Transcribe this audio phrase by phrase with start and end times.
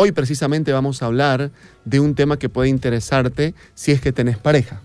[0.00, 1.50] Hoy precisamente vamos a hablar
[1.84, 4.80] de un tema que puede interesarte si es que tenés pareja.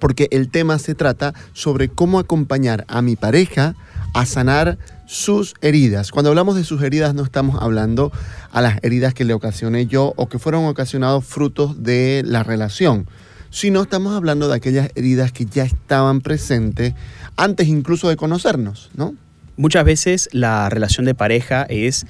[0.00, 3.74] Porque el tema se trata sobre cómo acompañar a mi pareja
[4.14, 6.10] a sanar sus heridas.
[6.10, 8.12] Cuando hablamos de sus heridas no estamos hablando
[8.50, 13.08] a las heridas que le ocasioné yo o que fueron ocasionados frutos de la relación,
[13.50, 16.94] sino estamos hablando de aquellas heridas que ya estaban presentes
[17.36, 19.14] antes incluso de conocernos, ¿no?
[19.60, 22.06] Muchas veces la relación de pareja es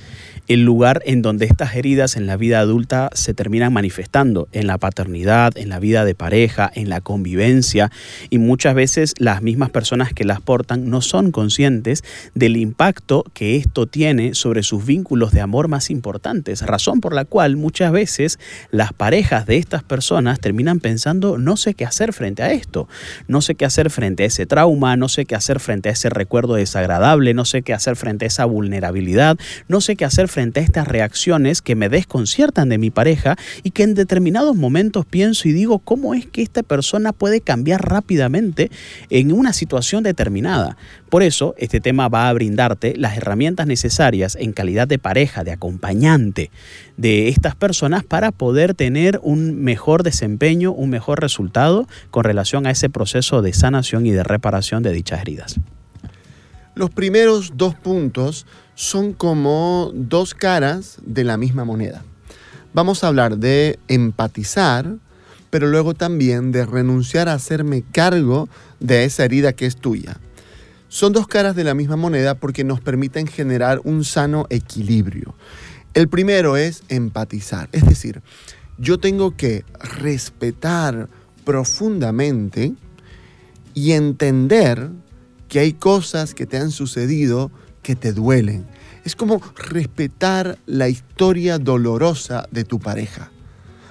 [0.51, 4.79] el lugar en donde estas heridas en la vida adulta se terminan manifestando, en la
[4.79, 7.93] paternidad, en la vida de pareja, en la convivencia,
[8.31, 12.03] y muchas veces las mismas personas que las portan no son conscientes
[12.35, 17.25] del impacto que esto tiene sobre sus vínculos de amor más importantes, razón por la
[17.25, 18.41] cual muchas veces
[18.73, 22.89] las parejas de estas personas terminan pensando no sé qué hacer frente a esto,
[23.29, 26.11] no sé qué hacer frente a ese trauma, no sé qué hacer frente a ese
[26.11, 30.40] recuerdo desagradable, no sé qué hacer frente a esa vulnerabilidad, no sé qué hacer frente
[30.41, 35.05] frente a estas reacciones que me desconciertan de mi pareja y que en determinados momentos
[35.05, 38.71] pienso y digo, ¿cómo es que esta persona puede cambiar rápidamente
[39.11, 40.79] en una situación determinada?
[41.11, 45.53] Por eso, este tema va a brindarte las herramientas necesarias en calidad de pareja, de
[45.53, 46.51] acompañante
[46.97, 52.71] de estas personas para poder tener un mejor desempeño, un mejor resultado con relación a
[52.71, 55.61] ese proceso de sanación y de reparación de dichas heridas.
[56.75, 58.47] Los primeros dos puntos
[58.81, 62.03] son como dos caras de la misma moneda.
[62.73, 64.97] Vamos a hablar de empatizar,
[65.51, 68.49] pero luego también de renunciar a hacerme cargo
[68.79, 70.17] de esa herida que es tuya.
[70.89, 75.35] Son dos caras de la misma moneda porque nos permiten generar un sano equilibrio.
[75.93, 78.23] El primero es empatizar, es decir,
[78.79, 79.67] yo tengo que
[80.01, 81.11] respetar
[81.45, 82.73] profundamente
[83.75, 84.89] y entender
[85.49, 87.51] que hay cosas que te han sucedido
[87.83, 88.67] que te duelen.
[89.05, 93.31] Es como respetar la historia dolorosa de tu pareja.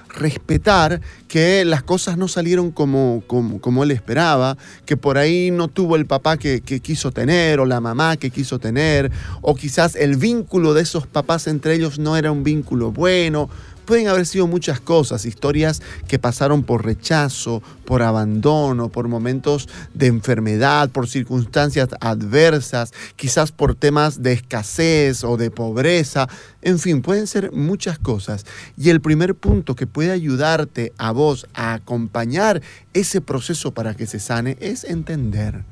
[0.08, 5.94] Respetar que las cosas no salieron como, como, él esperaba, que por ahí no tuvo
[5.94, 10.16] el papá que, que quiso tener o la mamá que quiso tener, o quizás el
[10.16, 13.48] vínculo de esos papás entre ellos no era un vínculo bueno
[13.80, 20.06] pueden haber sido muchas cosas, historias que pasaron por rechazo, por abandono, por momentos de
[20.06, 26.28] enfermedad, por circunstancias adversas, quizás por temas de escasez o de pobreza,
[26.62, 28.44] en fin, pueden ser muchas cosas.
[28.76, 34.06] Y el primer punto que puede ayudarte a vos a acompañar ese proceso para que
[34.06, 35.64] se sane es entender.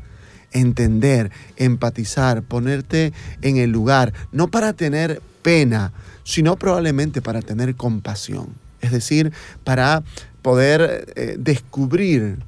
[0.50, 5.92] Entender, empatizar, ponerte en el lugar, no para tener pena,
[6.24, 8.48] sino probablemente para tener compasión.
[8.80, 9.32] Es decir,
[9.64, 10.02] para
[10.42, 12.38] poder eh, descubrir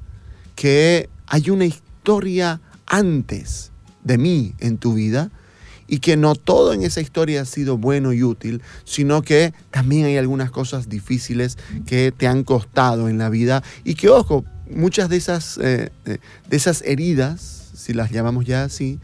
[0.55, 3.71] que hay una historia antes
[4.03, 5.31] de mí en tu vida
[5.87, 10.05] y que no todo en esa historia ha sido bueno y útil, sino que también
[10.05, 15.09] hay algunas cosas difíciles que te han costado en la vida y que, ojo, muchas
[15.09, 16.19] de esas, eh, eh,
[16.49, 18.99] de esas heridas, si las llamamos ya así,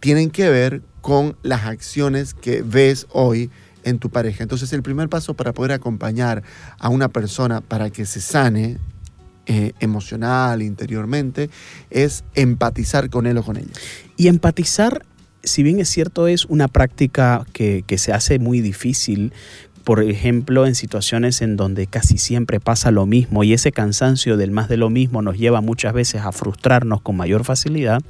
[0.00, 3.48] tienen que ver con las acciones que ves hoy
[3.84, 4.42] en tu pareja.
[4.42, 6.42] Entonces el primer paso para poder acompañar
[6.80, 8.78] a una persona para que se sane
[9.46, 11.48] eh, emocional, interiormente,
[11.90, 13.70] es empatizar con él o con ella.
[14.16, 15.06] Y empatizar,
[15.44, 19.32] si bien es cierto, es una práctica que, que se hace muy difícil
[19.86, 24.50] por ejemplo, en situaciones en donde casi siempre pasa lo mismo y ese cansancio del
[24.50, 28.02] más de lo mismo nos lleva muchas veces a frustrarnos con mayor facilidad,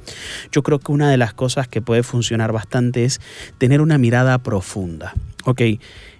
[0.51, 3.21] yo creo que una de las cosas que puede funcionar bastante es
[3.59, 5.13] tener una mirada profunda.
[5.45, 5.61] Ok,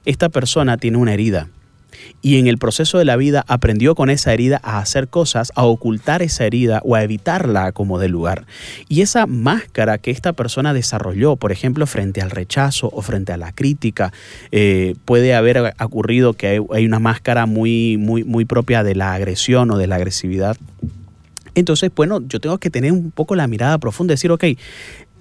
[0.06, 1.48] esta persona tiene una herida,
[2.28, 5.64] y en el proceso de la vida aprendió con esa herida a hacer cosas, a
[5.64, 8.46] ocultar esa herida o a evitarla como de lugar.
[8.90, 13.38] Y esa máscara que esta persona desarrolló, por ejemplo, frente al rechazo o frente a
[13.38, 14.12] la crítica,
[14.52, 19.72] eh, puede haber ocurrido que hay, una máscara muy, muy, muy propia de la agresión
[19.72, 20.58] o de la agresividad.
[21.56, 24.44] Entonces, bueno, yo tengo que tener un poco la mirada profunda, decir, ok,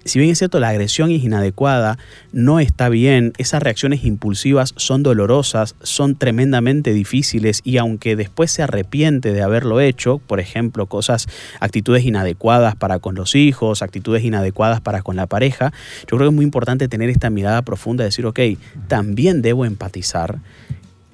[0.06, 1.98] si bien es cierto, la agresión es inadecuada,
[2.32, 8.62] no está bien, esas reacciones impulsivas son dolorosas, son tremendamente difíciles y aunque después se
[8.62, 11.26] arrepiente de haberlo hecho, por ejemplo, cosas,
[11.60, 15.72] actitudes inadecuadas para con los hijos, actitudes inadecuadas para con la pareja,
[16.02, 18.40] yo creo que es muy importante tener esta mirada profunda de decir, ok,
[18.88, 20.38] también debo empatizar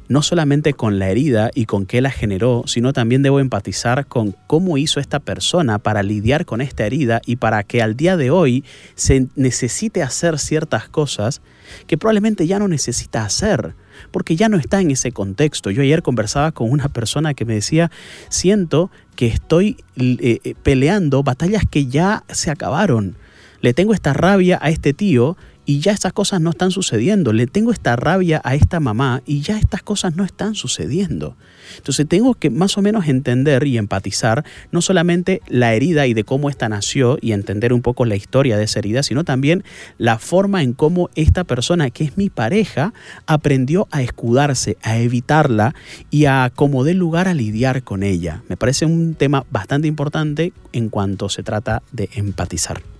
[0.08, 4.34] no solamente con la herida y con qué la generó, sino también debo empatizar con
[4.46, 8.30] cómo hizo esta persona para lidiar con esta herida y para que al día de
[8.30, 8.64] hoy
[8.94, 11.40] se necesite hacer ciertas cosas
[11.86, 13.74] que probablemente ya no necesita hacer,
[14.10, 15.70] porque ya no está en ese contexto.
[15.70, 17.90] Yo ayer conversaba con una persona que me decía,
[18.28, 23.16] siento que estoy eh, eh, peleando batallas que ya se acabaron.
[23.60, 27.32] Le tengo esta rabia a este tío y ya estas cosas no están sucediendo.
[27.32, 31.36] Le tengo esta rabia a esta mamá y ya estas cosas no están sucediendo.
[31.76, 36.24] Entonces tengo que más o menos entender y empatizar no solamente la herida y de
[36.24, 39.64] cómo esta nació y entender un poco la historia de esa herida, sino también
[39.98, 42.92] la forma en cómo esta persona, que es mi pareja,
[43.26, 45.74] aprendió a escudarse, a evitarla
[46.10, 48.42] y a como dé lugar a lidiar con ella.
[48.48, 52.91] Me parece un tema bastante importante en cuanto se trata de empatizar.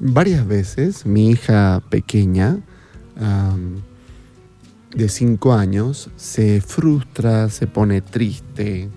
[0.00, 2.58] Varias veces mi hija pequeña,
[4.94, 8.88] de 5 años, se frustra, se pone triste,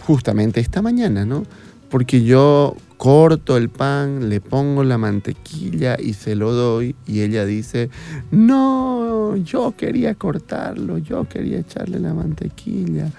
[0.00, 1.44] justamente esta mañana, ¿no?
[1.90, 7.44] Porque yo corto el pan, le pongo la mantequilla y se lo doy y ella
[7.44, 7.90] dice,
[8.30, 13.10] no, yo quería cortarlo, yo quería echarle la mantequilla.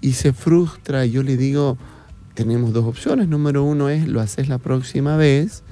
[0.00, 1.78] Y se frustra y yo le digo,
[2.34, 3.28] tenemos dos opciones.
[3.28, 5.62] Número uno es, lo haces la próxima vez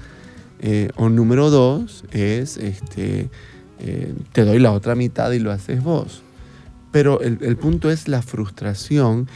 [0.64, 3.28] eh, o número dos es, este,
[3.80, 6.22] eh, te doy la otra mitad y lo haces vos.
[6.92, 9.26] Pero el, punto es la frustración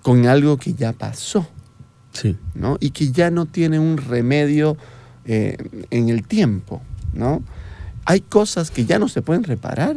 [0.00, 1.46] con algo que ya pasó.
[2.12, 2.38] Sí.
[2.54, 2.78] ¿no?
[2.80, 4.78] Y que ya no tiene un remedio
[5.26, 5.56] eh,
[5.90, 6.80] en el tiempo.
[7.12, 7.42] ¿no?
[8.06, 9.96] Hay cosas que ya no se pueden reparar.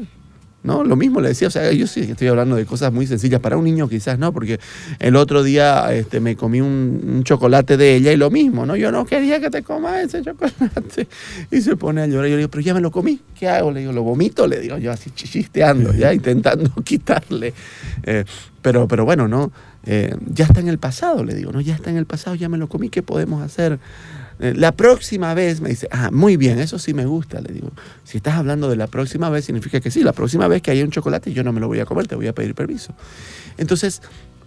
[0.67, 0.83] ¿No?
[0.83, 3.39] Lo mismo le decía, o sea, yo sí estoy hablando de cosas muy sencillas.
[3.39, 4.59] Para un niño quizás no, porque
[4.99, 8.75] el otro día este, me comí un, chocolate de ella y lo mismo, ¿no?
[8.75, 11.07] Yo no quería que te comas ese chocolate.
[11.51, 12.25] Y se pone a llorar.
[12.27, 13.71] Yo le digo, pero ya me lo comí, ¿qué hago?
[13.71, 17.53] Le digo, lo vomito, le digo, yo así chisteando, ya intentando quitarle.
[18.03, 18.25] Eh,
[18.61, 19.53] pero, pero bueno, ¿no?
[19.85, 21.61] Eh, ya está en el pasado, le digo, ¿no?
[21.61, 23.79] Ya está en el pasado, ya me lo comí, ¿qué podemos hacer?
[24.39, 27.41] Eh, la próxima vez me dice, ah, muy bien, eso sí me gusta.
[27.41, 27.71] Le digo,
[28.03, 30.83] si estás hablando de la próxima vez, significa que sí, la próxima vez que haya
[30.83, 32.93] un chocolate yo no me lo voy a comer, te voy a pedir permiso.
[33.57, 34.01] Entonces,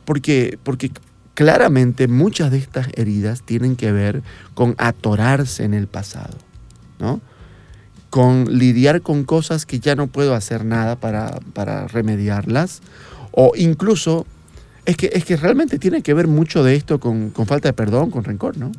[0.05, 0.93] porque, porque
[1.35, 4.23] claramente muchas de estas heridas tienen que ver
[4.55, 6.37] con atorarse en el pasado,
[6.99, 7.21] ¿no?
[8.11, 12.83] Con lidiar con cosas que ya no puedo hacer nada para, para remediarlas,
[13.33, 14.27] o incluso,
[14.85, 17.73] es que, es que realmente tiene que ver mucho de esto con, con falta de
[17.73, 18.73] perdón, con rencor, ¿no?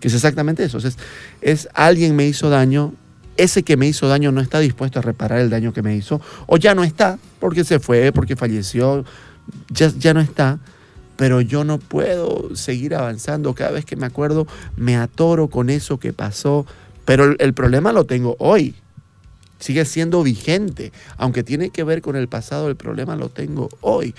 [0.00, 0.78] Que es exactamente eso.
[0.78, 0.96] Es,
[1.40, 2.94] es alguien me hizo daño,
[3.36, 6.20] ese que me hizo daño no está dispuesto a reparar el daño que me hizo,
[6.46, 9.04] o ya no está, porque se fue, porque falleció,
[9.68, 10.58] ya, ya no está,
[11.16, 13.54] pero yo no puedo seguir avanzando.
[13.54, 16.66] Cada vez que me acuerdo, me atoro con eso que pasó,
[17.04, 18.74] pero el, el problema lo tengo hoy.
[19.58, 24.14] Sigue siendo vigente, aunque tiene que ver con el pasado, el problema lo tengo hoy.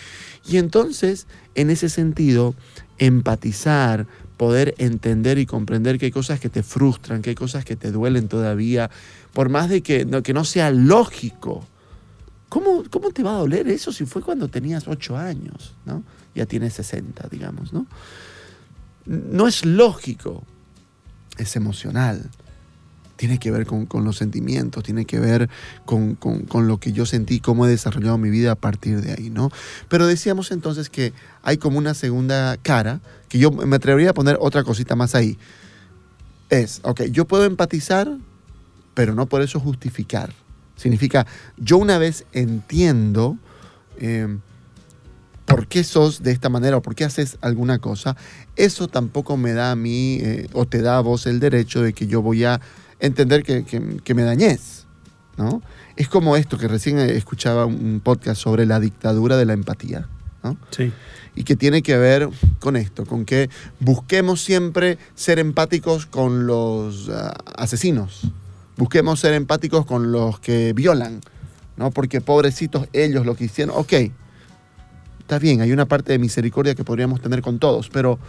[0.48, 1.25] Y entonces,
[1.56, 2.54] en ese sentido,
[3.00, 4.06] empatizar,
[4.41, 7.91] poder entender y comprender que hay cosas que te frustran, que hay cosas que te
[7.91, 8.89] duelen todavía,
[9.33, 11.63] por más de que no, que no sea lógico.
[12.49, 15.75] ¿Cómo, ¿Cómo te va a doler eso si fue cuando tenías 8 años?
[15.85, 16.01] ¿no?
[16.33, 17.71] Ya tienes 60, digamos.
[17.71, 17.85] ¿no?
[19.05, 20.41] no es lógico,
[21.37, 22.27] es emocional
[23.21, 25.47] tiene que ver con, los sentimientos, tiene que ver
[25.85, 26.18] con,
[26.51, 29.51] lo que yo sentí, cómo he desarrollado mi vida a partir de ahí, ¿no?
[29.90, 31.13] Pero decíamos entonces que
[31.44, 32.99] hay como una segunda cara,
[33.30, 35.37] que yo me atrevería a poner otra cosita más ahí.
[36.49, 38.09] Es, ok, yo puedo empatizar,
[38.95, 40.33] pero no por eso justificar.
[40.75, 43.37] Significa, yo una vez entiendo
[43.99, 44.35] eh,
[45.45, 48.18] por qué sos de esta manera o por qué haces alguna cosa,
[48.56, 51.94] eso tampoco me da a mí eh, o te da a vos el derecho de
[51.94, 52.59] que yo voy a
[53.01, 54.85] entender que, me dañes,
[55.37, 55.61] ¿no?
[55.97, 60.07] Es como esto, que recién escuchaba un podcast sobre la dictadura de la empatía,
[60.43, 60.55] ¿no?
[60.69, 60.93] Sí.
[61.35, 62.29] Y que tiene que ver
[62.59, 68.31] con esto, con que busquemos siempre ser empáticos con los ah, asesinos,
[68.77, 71.21] busquemos ser empáticos con los que violan,
[71.77, 71.91] ¿no?
[71.91, 73.93] Porque pobrecitos ellos lo que hicieron, ok,
[75.19, 78.19] está bien, hay una parte de misericordia que podríamos tener con todos, pero,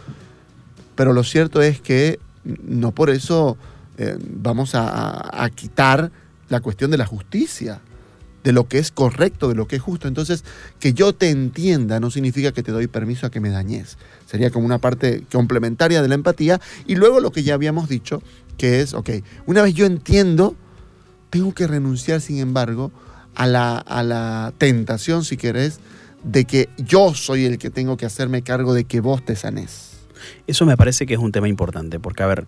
[0.95, 3.57] pero lo cierto es que no por eso
[3.97, 6.11] eh, vamos a, quitar
[6.49, 7.81] la cuestión de la justicia.
[8.43, 10.09] de lo que es correcto, de lo que es justo.
[10.09, 10.43] Entonces,
[10.81, 13.97] que yo te entienda no significa que te doy permiso a que me dañes.
[14.25, 16.59] Sería como una parte complementaria de la empatía.
[16.85, 18.21] Y luego lo que ya habíamos dicho,
[18.57, 19.09] que es, ok,
[19.45, 20.57] una vez yo entiendo,
[21.29, 22.91] tengo que renunciar, sin embargo,
[23.33, 25.79] a la, a la tentación, si querés,
[26.23, 29.91] de que yo soy el que tengo que hacerme cargo de que vos te sanes.
[30.47, 32.47] Eso me parece que es un tema importante, porque a ver,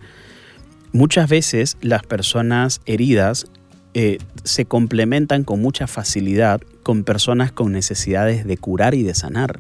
[0.95, 3.47] muchas veces las personas heridas
[3.93, 9.59] eh, se complementan con mucha facilidad con personas con necesidades de curar y de sanar.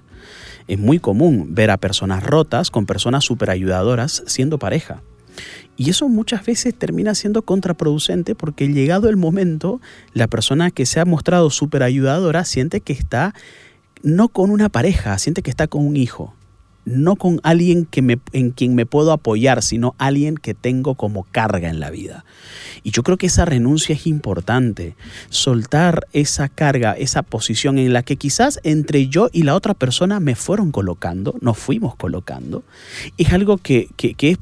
[0.67, 5.01] Es muy común ver a personas rotas con personas superayudadoras siendo pareja.
[5.75, 9.81] Y eso muchas veces termina siendo contraproducente porque llegado el momento,
[10.13, 13.33] la persona que se ha mostrado superayudadora siente que está
[14.03, 16.33] no con una pareja, siente que está con un hijo
[16.85, 21.23] no con alguien que me, en quien me puedo apoyar, sino alguien que tengo como
[21.23, 22.25] carga en la vida.
[22.83, 24.95] Y yo creo que esa renuncia es importante,
[25.29, 30.19] soltar esa carga, esa posición en la que quizás entre yo y la otra persona
[30.19, 32.63] me fueron colocando, nos fuimos colocando,
[33.17, 34.37] es algo que, que, que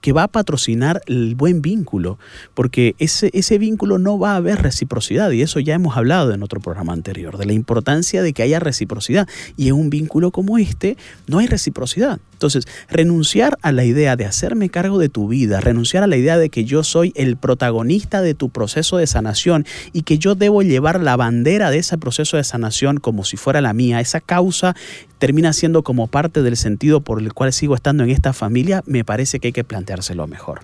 [0.00, 2.18] que va a patrocinar el buen vínculo,
[2.54, 6.42] porque ese, ese vínculo no va a haber reciprocidad, y eso ya hemos hablado en
[6.42, 10.58] otro programa anterior, de la importancia de que haya reciprocidad, y en un vínculo como
[10.58, 12.20] este no hay reciprocidad.
[12.40, 16.38] Entonces, renunciar a la idea de hacerme cargo de tu vida, renunciar a la idea
[16.38, 20.62] de que yo soy el protagonista de tu proceso de sanación y que yo debo
[20.62, 24.74] llevar la bandera de ese proceso de sanación como si fuera la mía, esa causa
[25.18, 29.04] termina siendo como parte del sentido por el cual sigo estando en esta familia, me
[29.04, 30.60] parece que hay que planteárselo mejor.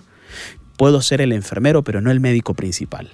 [0.77, 3.11] Puedo ser el enfermero, pero no el médico principal.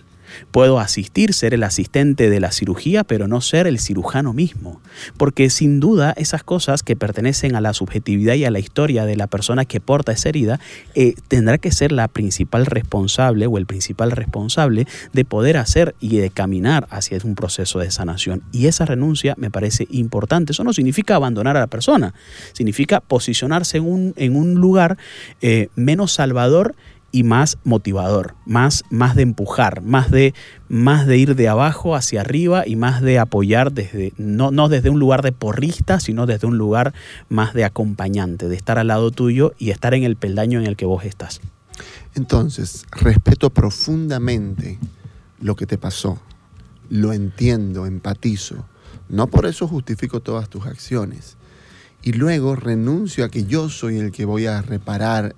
[0.52, 4.82] Puedo asistir, ser el asistente de la cirugía, pero no ser el cirujano mismo.
[5.18, 9.16] Porque sin duda esas cosas que pertenecen a la subjetividad y a la historia de
[9.16, 10.60] la persona que porta esa herida,
[10.96, 16.18] eh, tendrá que ser la principal responsable o el principal responsable de poder hacer y
[16.18, 18.42] de caminar hacia un proceso de sanación.
[18.52, 20.54] Y esa renuncia me parece importante.
[20.54, 22.13] Eso no significa abandonar a la persona,
[22.54, 24.98] significa posicionarse en un, lugar
[25.42, 26.75] eh, menos salvador
[27.13, 30.34] y más motivador, más, más de empujar, más de,
[30.67, 34.89] más de ir de abajo hacia arriba y más de apoyar desde, no, no desde
[34.89, 36.96] un lugar de porrista, sino desde un lugar
[37.29, 40.75] más de acompañante, de estar al lado tuyo y estar en el peldaño en el
[40.75, 41.39] que vos estás.
[42.15, 44.79] Entonces, respeto profundamente
[45.39, 46.20] lo que te pasó,
[46.89, 48.65] lo entiendo, empatizo,
[49.08, 51.38] no por eso justifico todas tus acciones.
[52.01, 55.36] Y luego renuncio a que yo soy el que voy a reparar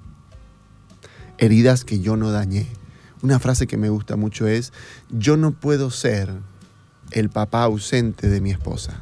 [1.37, 2.67] heridas que yo no dañé.
[3.21, 4.73] Una frase que me gusta mucho es,
[5.09, 6.31] yo no puedo ser
[7.11, 9.01] el papá ausente de mi esposa.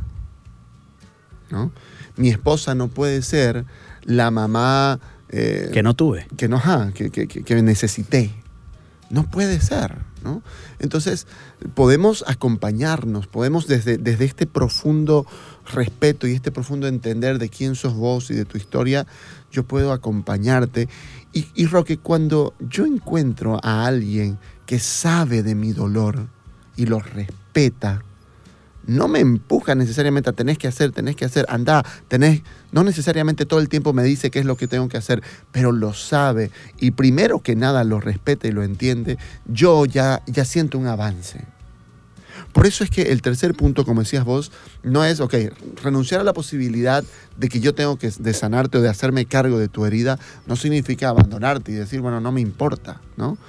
[1.50, 1.72] ¿no?
[2.16, 3.66] Mi esposa no puede ser
[4.04, 5.00] la mamá...
[5.30, 6.28] Eh, que no tuve.
[6.38, 6.62] Que no,
[6.94, 8.32] que, que, que, necesité.
[9.10, 9.98] No puede ser.
[10.24, 10.44] ¿no?
[10.80, 11.28] Entonces,
[11.74, 15.25] podemos acompañarnos, podemos desde, desde este profundo
[15.65, 19.05] respeto y este profundo entender de quién sos vos y de tu historia,
[19.51, 20.89] yo puedo acompañarte
[21.34, 26.27] y, Roque, cuando yo encuentro a alguien que sabe de mi dolor
[26.75, 28.03] y lo respeta,
[28.86, 33.48] no me empuja necesariamente a tenés que hacer, tenés que hacer, anda, tenés, no necesariamente
[33.48, 36.51] todo el tiempo me dice qué es lo que tengo que hacer, pero lo sabe
[36.77, 41.52] y primero que nada lo respeta y lo entiende, yo ya, ya siento un avance.
[42.53, 44.51] Por eso es que el tercer punto, como decías vos,
[44.83, 45.33] no es, ok,
[45.81, 47.03] renunciar a la posibilidad
[47.36, 50.55] de que yo tengo que de sanarte o de hacerme cargo de tu herida, no
[50.55, 53.39] significa abandonarte y decir, bueno, no me importa, ¿no?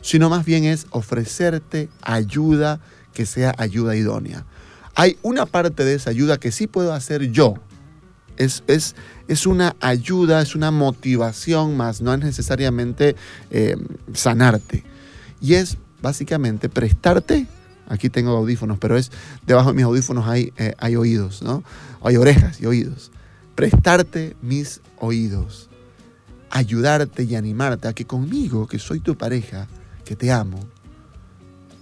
[0.00, 2.80] Sino más bien es ofrecerte ayuda
[3.12, 4.46] que sea ayuda idónea.
[4.94, 7.54] Hay una parte de esa ayuda que sí puedo hacer yo.
[8.38, 8.96] Es, es,
[9.28, 13.14] es una ayuda, es una motivación más, no es necesariamente
[13.50, 13.76] eh,
[14.14, 14.84] sanarte.
[15.40, 17.46] Y es básicamente prestarte
[17.88, 19.12] Aquí tengo audífonos, pero es
[19.46, 21.62] debajo de mis audífonos hay, eh, hay oídos, ¿no?
[22.02, 23.10] Hay orejas y oídos.
[23.54, 25.68] Prestarte mis oídos.
[26.50, 29.66] Ayudarte y animarte a que conmigo, que soy tu pareja,
[30.04, 30.60] que te amo,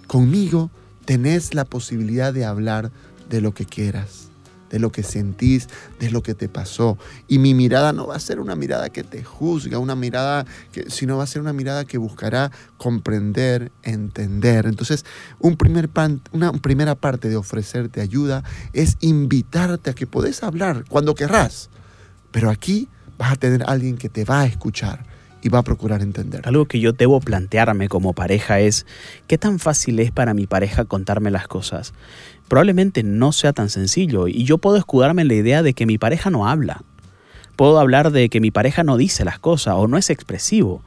[0.06, 0.70] conmigo
[1.04, 2.90] tenés la posibilidad de hablar
[3.28, 4.31] de lo que quieras
[4.72, 5.68] de lo que sentís,
[6.00, 6.98] de lo que te pasó.
[7.28, 10.90] Y mi mirada no va a ser una mirada que te juzga, una mirada que,
[10.90, 14.66] sino va a ser una mirada que buscará comprender, entender.
[14.66, 15.04] Entonces,
[15.38, 15.90] un primer
[16.32, 21.68] una primera parte de ofrecerte ayuda es invitarte a que podés hablar cuando querrás.
[22.30, 22.88] Pero aquí
[23.18, 25.11] vas a tener alguien que te va a escuchar
[25.42, 26.42] y va a procurar entender.
[26.44, 28.86] Algo que yo debo plantearme como pareja es,
[29.26, 31.92] ¿qué tan fácil es para mi pareja contarme las cosas?
[32.48, 35.98] Probablemente no sea tan sencillo y yo puedo escudarme en la idea de que mi
[35.98, 36.82] pareja no habla.
[37.56, 40.82] Puedo hablar de que mi pareja no dice las cosas o no es expresivo.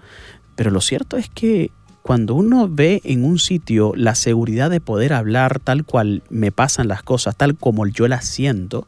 [0.56, 1.72] Pero lo cierto es que
[2.06, 6.88] cuando uno ve en un sitio la seguridad de poder hablar tal cual me pasan
[6.88, 8.88] las cosas, tal como yo las siento,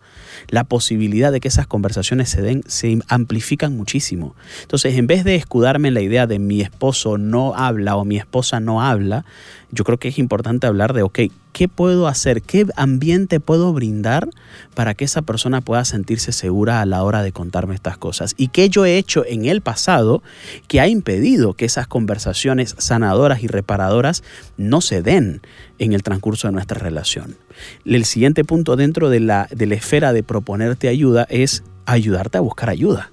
[0.50, 4.36] la posibilidad de que esas conversaciones se den se amplifican muchísimo.
[4.62, 8.18] Entonces, en vez de escudarme en la idea de mi esposo no habla o mi
[8.18, 9.26] esposa no habla,
[9.72, 11.20] yo creo que es importante hablar de, ok,
[11.52, 12.42] ¿qué puedo hacer?
[12.42, 14.30] ¿Qué ambiente puedo brindar
[14.76, 18.34] para que esa persona pueda sentirse segura a la hora de contarme estas cosas?
[18.38, 20.24] ¿Y qué yo he hecho en el pasado
[20.68, 24.24] que ha impedido que esas conversaciones sanadoras y reparadoras
[24.56, 25.42] no se den
[25.80, 27.36] en el transcurso de nuestra relación?
[27.84, 33.12] El siguiente punto dentro de la, esfera de proponerte ayuda es ayudarte a buscar ayuda.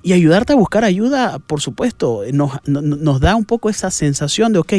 [0.00, 4.60] Y ayudarte a buscar ayuda, por supuesto, nos, nos da un poco esa sensación de,
[4.60, 4.72] ok,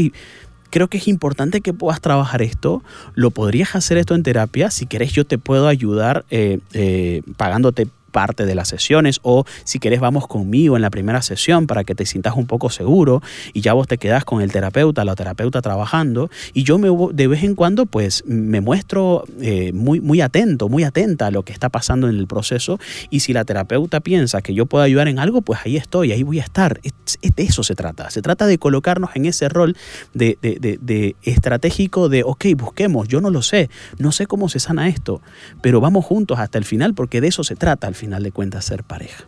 [0.69, 2.83] creo que es importante que puedas trabajar esto.
[3.15, 4.71] Lo podrías hacer esto en terapia.
[4.71, 9.79] Si querés, yo te puedo ayudar eh, eh, pagándote parte de las sesiones o si
[9.79, 13.21] querés vamos conmigo en la primera sesión para que te sientas un poco seguro
[13.53, 17.27] y ya vos te quedas con el terapeuta, la terapeuta trabajando y yo me, de
[17.27, 21.53] vez en cuando pues me muestro eh, muy, muy atento, muy atenta a lo que
[21.53, 25.19] está pasando en el proceso y si la terapeuta piensa que yo puedo ayudar en
[25.19, 26.79] algo pues ahí estoy, ahí voy a estar.
[26.81, 29.75] de eso se trata, se trata de colocarnos en ese rol
[30.13, 34.87] de, de estratégico de ok, busquemos, yo no lo sé, no sé cómo se sana
[34.87, 35.21] esto,
[35.61, 38.83] pero vamos juntos hasta el final porque de eso se trata final de cuentas ser
[38.83, 39.25] pareja.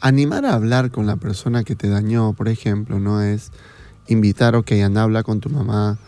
[0.00, 3.50] Animar a hablar con la persona que te dañó, por ejemplo, no es
[4.06, 5.98] invitar, ok, anda a hablar con tu mamá.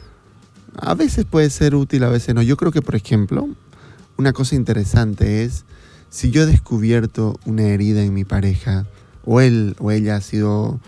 [0.77, 2.43] A veces puede ser útil, a veces no.
[2.43, 3.49] Yo creo que, por ejemplo,
[4.17, 5.65] una cosa interesante es
[6.09, 8.87] si yo he descubierto una herida en mi pareja,
[9.25, 10.81] o él o ella ha sido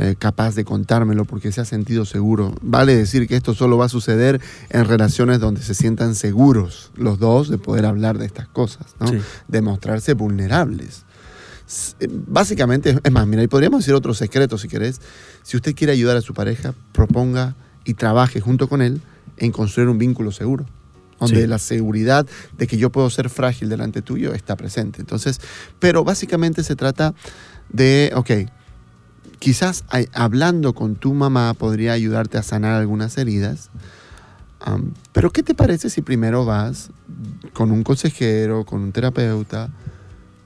[0.00, 2.54] eh, capaz de contármelo porque se ha sentido seguro.
[2.62, 4.40] Vale decir que esto solo va a suceder
[4.70, 9.10] en relaciones donde se sientan seguros los dos de poder hablar de estas cosas, ¿no?
[9.48, 11.02] de mostrarse vulnerables.
[11.98, 15.00] Eh, básicamente, es más, mira, y podríamos decir otro secreto si querés.
[15.42, 19.00] Si usted quiere ayudar a su pareja, proponga y trabaje junto con él
[19.36, 20.64] en construir un vínculo seguro
[21.18, 22.24] donde la seguridad
[22.56, 25.00] de que yo puedo ser frágil delante tuyo está presente.
[25.00, 25.40] Entonces,
[25.80, 27.14] pero básicamente se trata
[27.70, 28.30] de, ok,
[29.38, 33.70] quizás hablando con tu mamá podría ayudarte a sanar algunas heridas.
[35.12, 36.90] pero ¿qué te parece si primero vas
[37.52, 39.70] con un consejero, con un terapeuta,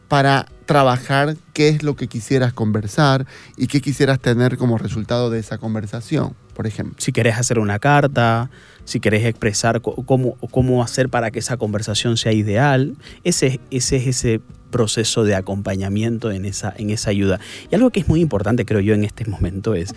[0.09, 5.39] para trabajar qué es lo que quisieras conversar y qué quisieras tener como resultado de
[5.39, 6.95] esa conversación, por ejemplo?
[6.99, 8.51] Si querés hacer una carta,
[8.85, 14.07] si querés expresar cómo, cómo hacer para que esa conversación sea ideal, ese, ese es
[14.07, 17.39] ese proceso de acompañamiento en esa, en esa ayuda.
[17.71, 19.95] Y algo que es muy importante, creo yo, en este momento es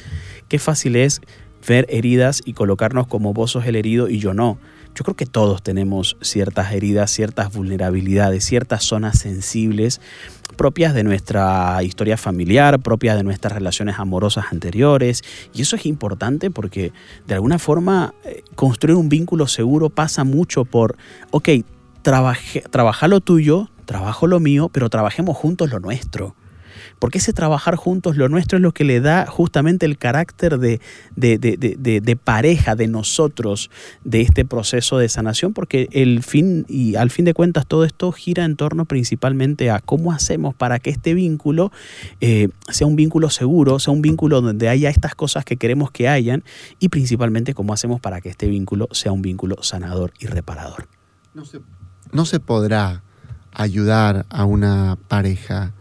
[0.48, 1.22] qué fácil es
[1.68, 4.60] ver heridas y colocarnos como vos sos el herido y yo no.
[4.95, 10.01] Yo creo que todos tenemos ciertas heridas, ciertas vulnerabilidades, ciertas zonas sensibles
[10.55, 15.21] propias de nuestra historia familiar, propias de nuestras relaciones amorosas anteriores.
[15.53, 16.93] Y eso es importante porque
[17.27, 20.97] de alguna forma eh, construir un vínculo seguro pasa mucho por,
[21.31, 21.49] ok,
[22.01, 26.36] trabaja lo tuyo, trabajo lo mío, pero trabajemos juntos lo nuestro.
[26.99, 30.79] Porque ese trabajar juntos lo nuestro es lo que le da justamente el carácter de,
[31.15, 33.69] de, pareja de nosotros
[34.03, 38.12] de este proceso de sanación, porque el fin y al fin de cuentas todo esto
[38.12, 41.71] gira en torno principalmente a cómo hacemos para que este vínculo
[42.21, 46.08] eh, sea un vínculo seguro, sea un vínculo donde haya estas cosas que queremos que
[46.08, 46.43] hayan
[46.79, 50.88] y principalmente cómo hacemos para que este vínculo sea un vínculo sanador y reparador.
[52.12, 53.03] No se podrá
[53.55, 55.73] ayudar a una pareja,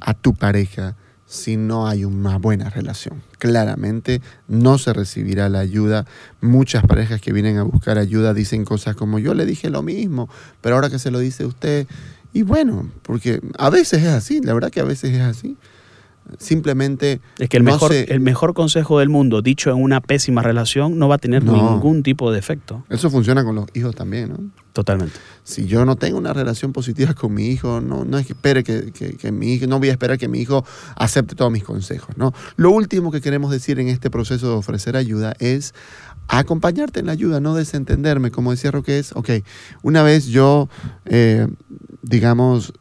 [0.00, 3.22] a tu pareja, si no hay una buena relación.
[3.38, 6.06] Claramente no se recibirá la ayuda.
[6.40, 10.28] Muchas parejas que vienen a buscar ayuda dicen cosas como yo le dije lo mismo,
[10.60, 11.86] pero ahora que se lo dice usted,
[12.32, 15.56] y bueno, porque a veces es así, la verdad que a veces es así
[16.38, 17.20] simplemente...
[17.38, 21.08] Es que el, mejor, el mejor consejo del mundo, dicho en una pésima relación, no
[21.08, 22.84] va a tener ningún tipo de efecto.
[22.88, 24.38] Eso funciona con los hijos también, ¿no?
[24.72, 25.18] Totalmente.
[25.42, 29.32] Si yo no tengo una relación positiva con mi hijo, no, no espere que, que,
[29.32, 30.64] mi hijo, no voy a esperar que mi hijo
[30.94, 32.32] acepte todos mis consejos, ¿no?
[32.56, 35.74] Lo último que queremos decir en este proceso de ofrecer ayuda es
[36.28, 39.30] acompañarte en la ayuda, no desentenderme, como decía Roque, es, ok,
[39.82, 40.68] una vez yo,
[41.06, 41.48] eh,
[42.02, 42.72] digamos,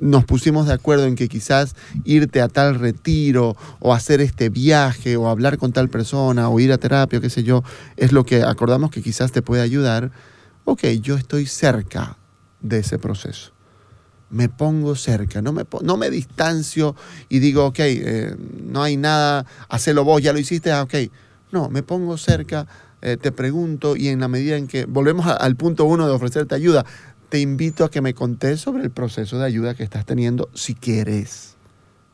[0.00, 5.16] nos pusimos de acuerdo en que quizás irte a tal retiro o hacer este viaje
[5.16, 7.62] o hablar con tal persona o ir a terapia, qué sé yo,
[7.96, 10.10] es lo que acordamos que quizás te puede ayudar.
[10.64, 12.16] Ok, yo estoy cerca
[12.60, 13.52] de ese proceso.
[14.30, 16.96] Me pongo cerca, no me, no me distancio
[17.28, 20.94] y digo, ok, eh, no hay nada, hacelo vos, ya lo hiciste, ah, ok.
[21.52, 22.66] No, me pongo cerca,
[23.00, 26.54] eh, te pregunto y en la medida en que volvemos al punto uno de ofrecerte
[26.54, 26.84] ayuda,
[27.34, 30.76] te invito a que me contés sobre el proceso de ayuda que estás teniendo si
[30.76, 31.56] quieres,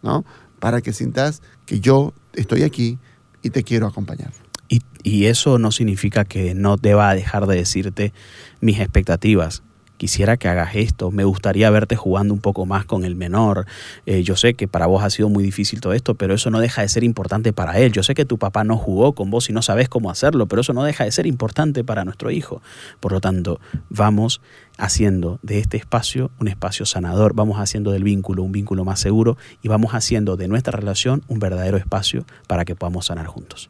[0.01, 0.25] ¿no?
[0.59, 2.99] Para que sientas que yo estoy aquí
[3.43, 4.33] y te quiero acompañar.
[4.71, 8.15] Y, y eso no significa que no deba dejar de decirte
[8.63, 9.63] mis expectativas
[10.01, 13.67] quisiera que hagas esto, me gustaría verte jugando un poco más con el menor.
[14.07, 16.59] Eh, yo sé que para vos ha sido muy difícil todo esto, pero eso no
[16.59, 17.93] deja de ser importante para él.
[17.93, 20.63] Yo sé que tu papá no jugó con vos y no sabes cómo hacerlo, pero
[20.63, 22.63] eso no deja de ser importante para nuestro hijo.
[22.99, 23.61] Por lo tanto,
[23.91, 24.41] vamos
[24.79, 29.37] haciendo de este espacio un espacio sanador, vamos haciendo del vínculo un vínculo más seguro
[29.61, 33.69] y vamos haciendo de nuestra relación un verdadero espacio para que podamos sanar juntos.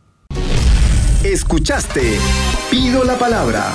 [1.25, 2.19] Escuchaste
[2.71, 3.75] Pido la Palabra